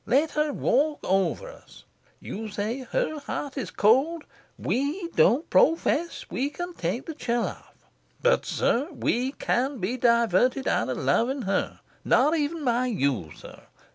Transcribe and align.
Let 0.07 0.31
her 0.31 0.51
walk 0.51 1.01
over 1.03 1.51
us. 1.51 1.83
You 2.19 2.49
say 2.49 2.79
her 2.89 3.19
heart 3.19 3.55
is 3.55 3.69
cold. 3.69 4.23
We 4.57 5.09
don't 5.09 5.47
pro 5.51 5.75
fess 5.75 6.25
we 6.31 6.49
can 6.49 6.73
take 6.73 7.05
the 7.05 7.13
chill 7.13 7.43
off. 7.45 7.75
But, 8.19 8.43
Sir, 8.43 8.87
we 8.91 9.31
can't 9.33 9.79
be 9.79 9.97
diverted 9.97 10.67
out 10.67 10.89
of 10.89 10.97
loving 10.97 11.43
her 11.43 11.81
not 12.03 12.35
even 12.35 12.65
by 12.65 12.87
you, 12.87 13.29
Sir. 13.35 13.67